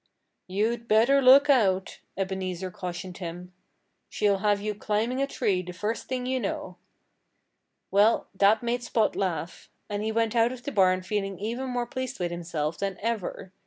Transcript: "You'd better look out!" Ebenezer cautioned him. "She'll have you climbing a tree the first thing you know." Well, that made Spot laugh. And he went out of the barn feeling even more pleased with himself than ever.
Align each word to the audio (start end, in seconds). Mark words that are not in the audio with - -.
"You'd 0.47 0.87
better 0.87 1.21
look 1.21 1.47
out!" 1.47 1.99
Ebenezer 2.17 2.71
cautioned 2.71 3.19
him. 3.19 3.53
"She'll 4.09 4.39
have 4.39 4.59
you 4.59 4.73
climbing 4.73 5.21
a 5.21 5.27
tree 5.27 5.61
the 5.61 5.73
first 5.73 6.07
thing 6.07 6.25
you 6.25 6.39
know." 6.39 6.77
Well, 7.91 8.25
that 8.33 8.63
made 8.63 8.81
Spot 8.81 9.15
laugh. 9.15 9.69
And 9.91 10.01
he 10.01 10.11
went 10.11 10.35
out 10.35 10.51
of 10.51 10.63
the 10.63 10.71
barn 10.71 11.03
feeling 11.03 11.37
even 11.37 11.69
more 11.69 11.85
pleased 11.85 12.19
with 12.19 12.31
himself 12.31 12.79
than 12.79 12.97
ever. 12.99 13.53